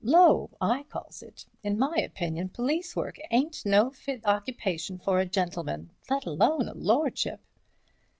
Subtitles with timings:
[0.03, 1.45] "Low, I calls it.
[1.61, 6.73] In my opinion, police work ain't no fit occupation for a gentleman, let alone a
[6.73, 7.39] lordship."